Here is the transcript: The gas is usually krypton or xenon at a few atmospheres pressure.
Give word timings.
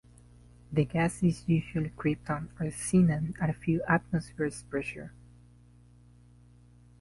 The 0.71 0.83
gas 0.83 1.21
is 1.21 1.47
usually 1.47 1.91
krypton 1.91 2.47
or 2.59 2.71
xenon 2.71 3.39
at 3.39 3.51
a 3.51 3.53
few 3.53 3.83
atmospheres 3.87 4.63
pressure. 4.63 5.13